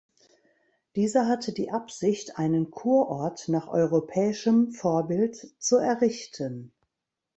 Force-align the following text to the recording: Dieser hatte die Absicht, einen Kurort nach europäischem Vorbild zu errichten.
Dieser 0.95 1.27
hatte 1.27 1.53
die 1.53 1.69
Absicht, 1.69 2.39
einen 2.39 2.71
Kurort 2.71 3.47
nach 3.49 3.67
europäischem 3.67 4.71
Vorbild 4.71 5.53
zu 5.59 5.77
errichten. 5.77 6.73